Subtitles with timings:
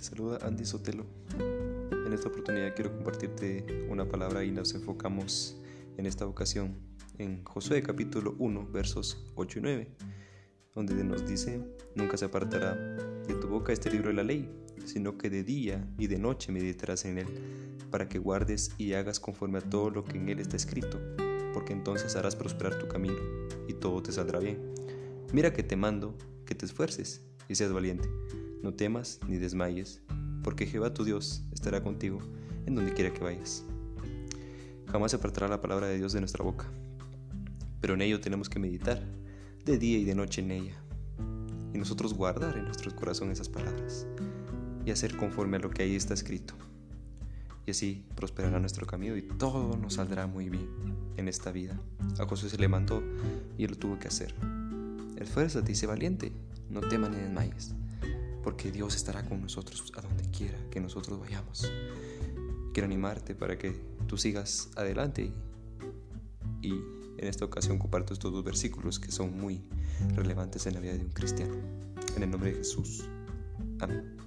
[0.00, 1.04] saluda Andy Sotelo.
[1.38, 5.60] En esta oportunidad quiero compartirte una palabra y nos enfocamos
[5.98, 6.76] en esta ocasión
[7.18, 9.88] en Josué capítulo 1 versos 8 y 9,
[10.74, 11.62] donde nos dice,
[11.94, 14.50] nunca se apartará de tu boca este libro de la ley,
[14.86, 17.26] sino que de día y de noche meditarás en él,
[17.90, 20.98] para que guardes y hagas conforme a todo lo que en él está escrito,
[21.52, 23.20] porque entonces harás prosperar tu camino
[23.68, 24.58] y todo te saldrá bien.
[25.34, 28.08] Mira que te mando que te esfuerces y seas valiente.
[28.62, 30.02] No temas ni desmayes,
[30.42, 32.18] porque Jehová tu Dios estará contigo
[32.66, 33.64] en donde quiera que vayas.
[34.88, 36.66] Jamás se apartará la palabra de Dios de nuestra boca,
[37.80, 39.02] pero en ello tenemos que meditar
[39.64, 40.74] de día y de noche en ella,
[41.72, 44.06] y nosotros guardar en nuestro corazón esas palabras,
[44.84, 46.52] y hacer conforme a lo que ahí está escrito.
[47.64, 50.68] Y así prosperará nuestro camino y todo nos saldrá muy bien
[51.16, 51.80] en esta vida.
[52.18, 53.02] A José se le mandó
[53.56, 54.34] y él lo tuvo que hacer.
[55.16, 56.32] Esfuérzate y sé valiente,
[56.68, 57.74] no temas ni desmayes
[58.42, 61.70] porque Dios estará con nosotros a donde quiera que nosotros vayamos.
[62.72, 63.72] Quiero animarte para que
[64.06, 65.32] tú sigas adelante
[66.62, 69.62] y, en esta ocasión comparto estos dos versículos que son muy
[70.14, 71.54] relevantes en la vida de un cristiano.
[72.16, 73.04] En el nombre de Jesús.
[73.78, 74.19] Amén.